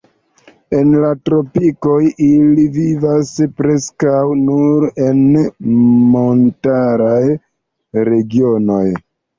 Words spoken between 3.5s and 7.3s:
preskaŭ nur en montaraj